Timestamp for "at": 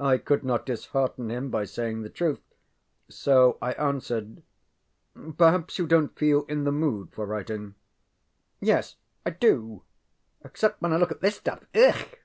11.10-11.20